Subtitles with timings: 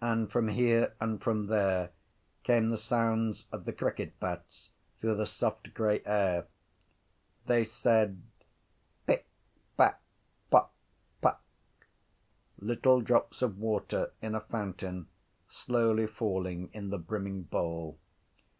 [0.00, 1.90] And from here and from there
[2.42, 6.48] came the sounds of the cricket bats through the soft grey air.
[7.46, 8.20] They said:
[9.06, 9.28] pick,
[9.76, 10.02] pack,
[10.50, 10.74] pock,
[11.20, 11.44] puck:
[12.58, 15.06] little drops of water in a fountain
[15.48, 17.96] slowly falling in the brimming bowl.